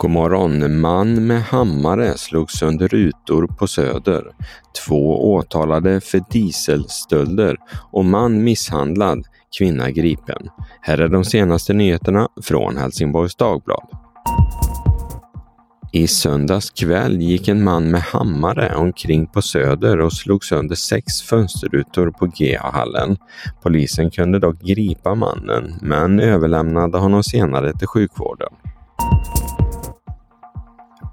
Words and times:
God 0.00 0.10
morgon. 0.10 0.80
Man 0.80 1.26
med 1.26 1.42
hammare 1.42 2.18
slog 2.18 2.50
sönder 2.50 2.88
rutor 2.88 3.46
på 3.46 3.66
Söder. 3.66 4.24
Två 4.86 5.32
åtalade 5.32 6.00
för 6.00 6.22
dieselstölder 6.30 7.56
och 7.92 8.04
man 8.04 8.44
misshandlad, 8.44 9.26
kvinna 9.58 9.90
gripen. 9.90 10.48
Här 10.80 10.98
är 10.98 11.08
de 11.08 11.24
senaste 11.24 11.72
nyheterna 11.72 12.28
från 12.42 12.76
Helsingborgs 12.76 13.34
Dagblad. 13.34 13.86
I 15.92 16.06
söndags 16.06 16.70
kväll 16.70 17.20
gick 17.20 17.48
en 17.48 17.64
man 17.64 17.90
med 17.90 18.02
hammare 18.02 18.76
omkring 18.76 19.26
på 19.26 19.42
Söder 19.42 20.00
och 20.00 20.12
slog 20.12 20.44
sönder 20.44 20.76
sex 20.76 21.22
fönsterrutor 21.22 22.10
på 22.10 22.26
GA-hallen. 22.26 23.16
Polisen 23.62 24.10
kunde 24.10 24.38
dock 24.38 24.60
gripa 24.60 25.14
mannen, 25.14 25.74
men 25.82 26.20
överlämnade 26.20 26.98
honom 26.98 27.22
senare 27.22 27.72
till 27.72 27.88
sjukvården. 27.88 28.48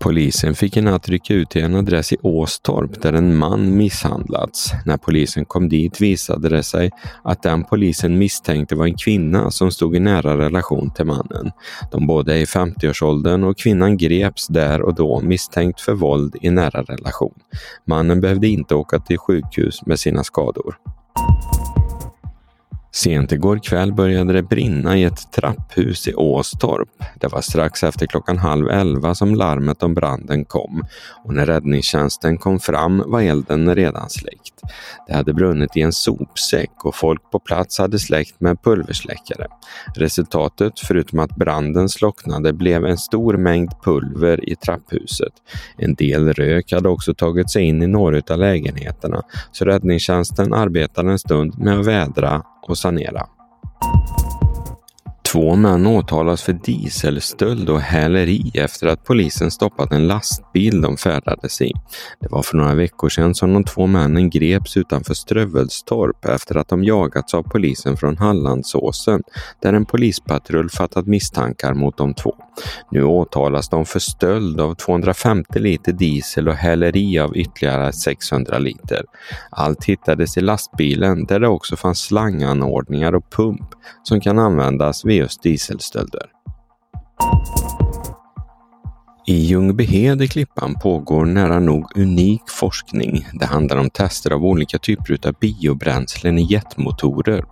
Polisen 0.08 0.56
fick 0.56 0.78
i 0.78 0.82
natt 0.82 1.10
rycka 1.10 1.34
ut 1.34 1.50
till 1.50 1.64
en 1.64 1.76
adress 1.76 2.14
i 2.14 2.18
Åstorp 2.22 3.02
där 3.02 3.14
en 3.14 3.38
man 3.38 3.78
misshandlats. 3.78 4.72
När 4.86 4.98
polisen 4.98 5.46
kom 5.46 5.70
dit 5.70 6.02
visade 6.02 6.50
det 6.50 6.64
sig 6.64 6.92
att 7.24 7.44
den 7.44 7.64
polisen 7.64 8.18
misstänkte 8.18 8.76
var 8.76 8.86
en 8.86 8.98
kvinna 8.98 9.52
som 9.52 9.72
stod 9.72 9.96
i 9.96 10.00
nära 10.00 10.38
relation 10.38 10.92
till 10.92 11.06
mannen. 11.06 11.52
De 11.92 12.08
båda 12.08 12.36
är 12.36 12.40
i 12.40 12.46
50-årsåldern 12.46 13.44
och 13.44 13.58
kvinnan 13.58 13.98
greps 13.98 14.48
där 14.48 14.82
och 14.82 14.96
då 14.96 15.22
misstänkt 15.22 15.82
för 15.82 15.94
våld 15.94 16.36
i 16.42 16.50
nära 16.50 16.84
relation. 16.84 17.34
Mannen 17.86 18.22
behövde 18.22 18.48
inte 18.48 18.76
åka 18.76 19.00
till 19.00 19.18
sjukhus 19.18 19.86
med 19.86 20.00
sina 20.00 20.24
skador. 20.24 20.76
Sent 22.98 23.32
igår 23.32 23.60
kväll 23.60 23.94
började 23.94 24.34
det 24.34 24.44
brinna 24.44 24.98
i 24.98 25.04
ett 25.04 25.32
trapphus 25.32 26.08
i 26.08 26.14
Åstorp. 26.14 26.90
Det 27.20 27.28
var 27.28 27.42
strax 27.42 27.84
efter 27.84 28.08
klockan 28.08 28.38
halv 28.38 28.70
elva 28.70 29.16
som 29.16 29.36
larmet 29.36 29.84
om 29.84 29.94
branden 29.94 30.46
kom 30.46 30.84
och 31.24 31.34
när 31.34 31.46
räddningstjänsten 31.46 32.38
kom 32.38 32.60
fram 32.60 33.04
var 33.06 33.22
elden 33.22 33.76
redan 33.76 34.10
släckt. 34.10 34.54
Det 35.08 35.14
hade 35.14 35.34
brunnit 35.34 35.78
i 35.78 35.82
en 35.82 35.94
sopsäck 35.94 36.86
och 36.86 36.96
folk 36.96 37.32
på 37.32 37.40
plats 37.40 37.80
hade 37.80 38.00
släckt 38.00 38.42
med 38.42 38.64
pulversläckare. 38.64 39.48
Resultatet, 39.96 40.74
förutom 40.80 41.20
att 41.20 41.36
branden 41.36 41.90
slocknade, 41.90 42.54
blev 42.54 42.86
en 42.86 42.98
stor 42.98 43.38
mängd 43.38 43.72
pulver 43.84 44.50
i 44.50 44.56
trapphuset. 44.56 45.34
En 45.78 45.96
del 45.96 46.34
rök 46.34 46.72
hade 46.72 46.90
också 46.90 47.14
tagit 47.14 47.52
sig 47.52 47.64
in 47.64 47.84
i 47.84 47.88
några 47.88 48.22
av 48.30 48.40
lägenheterna 48.40 49.22
så 49.52 49.66
räddningstjänsten 49.66 50.54
arbetade 50.54 51.12
en 51.12 51.20
stund 51.20 51.60
med 51.60 51.80
att 51.80 51.86
vädra 51.86 52.44
och 52.70 52.78
sanera. 52.78 53.28
Två 55.32 55.56
män 55.56 55.88
åtalas 55.88 56.44
för 56.44 56.54
dieselstöld 56.54 57.70
och 57.70 57.82
häleri 57.82 58.52
efter 58.54 58.88
att 58.88 59.04
polisen 59.04 59.52
stoppat 59.52 59.92
en 59.92 60.08
lastbil 60.08 60.82
de 60.82 60.98
färdades 60.98 61.62
i. 61.62 61.72
Det 62.20 62.28
var 62.32 62.44
för 62.44 62.58
några 62.58 62.76
veckor 62.76 63.10
sedan 63.10 63.36
som 63.36 63.54
de 63.54 63.64
två 63.64 63.88
männen 63.88 64.30
greps 64.30 64.78
utanför 64.78 65.14
Strövelstorp 65.14 66.26
efter 66.26 66.58
att 66.58 66.68
de 66.68 66.84
jagats 66.84 67.34
av 67.34 67.44
polisen 67.44 67.98
från 67.98 68.18
Hallandsåsen 68.18 69.24
där 69.62 69.74
en 69.74 69.86
polispatrull 69.86 70.70
fattat 70.70 71.08
misstankar 71.08 71.74
mot 71.74 71.98
de 71.98 72.14
två. 72.14 72.36
Nu 72.92 73.04
åtalas 73.04 73.70
de 73.70 73.86
för 73.86 74.00
stöld 74.00 74.62
av 74.62 74.76
250 74.76 75.60
liter 75.60 75.92
diesel 75.92 76.48
och 76.50 76.56
häleri 76.56 77.20
av 77.20 77.38
ytterligare 77.38 77.94
600 77.94 78.60
liter. 78.60 79.04
Allt 79.52 79.86
hittades 79.86 80.38
i 80.38 80.42
lastbilen 80.42 81.26
där 81.26 81.40
det 81.40 81.48
också 81.48 81.76
fanns 81.76 82.00
slanganordningar 82.00 83.16
och 83.16 83.30
pump 83.30 83.70
som 84.04 84.22
kan 84.22 84.40
användas 84.40 85.06
vid 85.06 85.17
just 85.18 85.44
dieselstölder. 85.44 86.30
I 89.30 89.46
Ljungbyhed 89.46 90.22
i 90.22 90.28
Klippan 90.28 90.76
pågår 90.76 91.26
nära 91.26 91.60
nog 91.60 91.98
unik 91.98 92.42
forskning. 92.50 93.28
Det 93.34 93.46
handlar 93.46 93.78
om 93.78 93.90
tester 93.90 94.32
av 94.32 94.46
olika 94.46 94.78
typer 94.78 95.28
av 95.28 95.34
biobränslen 95.42 96.38
i 96.38 96.54
jetmotorer. 96.54 97.46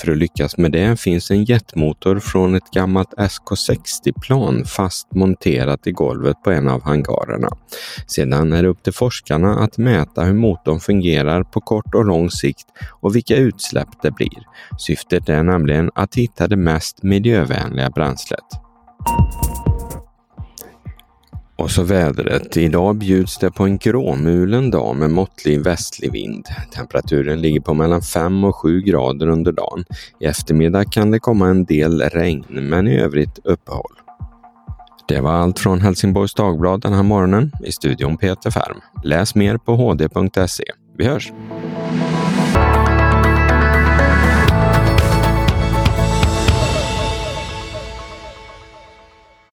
För 0.00 0.12
att 0.12 0.18
lyckas 0.18 0.56
med 0.56 0.72
det 0.72 1.00
finns 1.00 1.30
en 1.30 1.44
jetmotor 1.44 2.18
från 2.18 2.54
ett 2.54 2.70
gammalt 2.74 3.14
SK60-plan 3.16 4.64
fast 4.64 5.14
monterat 5.14 5.86
i 5.86 5.92
golvet 5.92 6.42
på 6.42 6.50
en 6.50 6.68
av 6.68 6.82
hangarerna. 6.82 7.48
Sedan 8.06 8.52
är 8.52 8.62
det 8.62 8.68
upp 8.68 8.82
till 8.82 8.92
forskarna 8.92 9.58
att 9.58 9.78
mäta 9.78 10.24
hur 10.24 10.34
motorn 10.34 10.80
fungerar 10.80 11.42
på 11.42 11.60
kort 11.60 11.94
och 11.94 12.04
lång 12.04 12.30
sikt 12.30 12.66
och 13.00 13.16
vilka 13.16 13.36
utsläpp 13.36 14.02
det 14.02 14.10
blir. 14.10 14.42
Syftet 14.78 15.28
är 15.28 15.42
nämligen 15.42 15.90
att 15.94 16.14
hitta 16.14 16.48
det 16.48 16.56
mest 16.56 17.02
miljövänliga 17.02 17.90
bränslet. 17.90 18.44
Och 21.60 21.70
så 21.70 21.82
vädret. 21.82 22.56
Idag 22.56 22.96
bjuds 22.96 23.38
det 23.38 23.50
på 23.50 23.64
en 23.64 23.78
gråmulen 23.78 24.70
dag 24.70 24.96
med 24.96 25.10
måttlig 25.10 25.60
västlig 25.60 26.12
vind. 26.12 26.46
Temperaturen 26.74 27.40
ligger 27.40 27.60
på 27.60 27.74
mellan 27.74 28.02
5 28.02 28.44
och 28.44 28.56
7 28.56 28.80
grader 28.80 29.28
under 29.28 29.52
dagen. 29.52 29.84
I 30.20 30.24
eftermiddag 30.24 30.84
kan 30.84 31.10
det 31.10 31.18
komma 31.18 31.48
en 31.48 31.64
del 31.64 32.00
regn, 32.00 32.44
men 32.48 32.88
i 32.88 33.00
övrigt 33.00 33.38
uppehåll. 33.44 33.92
Det 35.08 35.20
var 35.20 35.32
allt 35.32 35.58
från 35.58 35.80
Helsingborgs 35.80 36.34
Dagblad 36.34 36.80
den 36.80 36.92
här 36.92 37.02
morgonen. 37.02 37.52
I 37.64 37.72
studion 37.72 38.16
Peter 38.16 38.50
Färm. 38.50 38.80
Läs 39.04 39.34
mer 39.34 39.56
på 39.56 39.76
hd.se. 39.76 40.64
Vi 40.96 41.04
hörs! 41.04 41.32